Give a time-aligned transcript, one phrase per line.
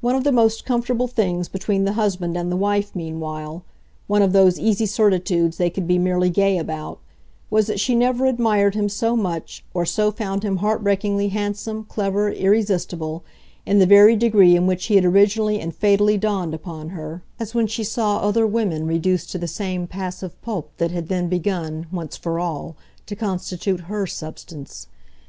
[0.00, 3.64] One of the most comfortable things between the husband and the wife meanwhile
[4.06, 7.00] one of those easy certitudes they could be merely gay about
[7.50, 12.30] was that she never admired him so much, or so found him heartbreakingly handsome, clever,
[12.30, 13.24] irresistible,
[13.66, 17.56] in the very degree in which he had originally and fatally dawned upon her, as
[17.56, 21.88] when she saw other women reduced to the same passive pulp that had then begun,
[21.90, 24.86] once for all, to constitute HER substance.